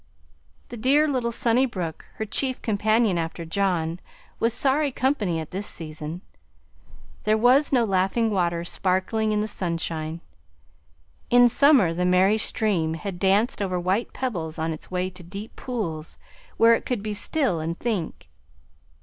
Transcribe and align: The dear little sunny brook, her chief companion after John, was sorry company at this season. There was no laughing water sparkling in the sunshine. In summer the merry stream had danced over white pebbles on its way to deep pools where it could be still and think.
The 0.69 0.77
dear 0.77 1.07
little 1.07 1.31
sunny 1.31 1.67
brook, 1.67 2.05
her 2.15 2.25
chief 2.25 2.59
companion 2.63 3.19
after 3.19 3.45
John, 3.45 3.99
was 4.39 4.51
sorry 4.51 4.91
company 4.91 5.39
at 5.39 5.51
this 5.51 5.67
season. 5.67 6.21
There 7.23 7.37
was 7.37 7.71
no 7.71 7.83
laughing 7.85 8.31
water 8.31 8.65
sparkling 8.65 9.31
in 9.31 9.41
the 9.41 9.47
sunshine. 9.47 10.21
In 11.29 11.47
summer 11.47 11.93
the 11.93 12.03
merry 12.05 12.39
stream 12.39 12.95
had 12.95 13.19
danced 13.19 13.61
over 13.61 13.79
white 13.79 14.11
pebbles 14.11 14.57
on 14.57 14.73
its 14.73 14.89
way 14.89 15.11
to 15.11 15.21
deep 15.21 15.55
pools 15.55 16.17
where 16.57 16.73
it 16.73 16.83
could 16.83 17.03
be 17.03 17.13
still 17.13 17.59
and 17.59 17.77
think. 17.77 18.27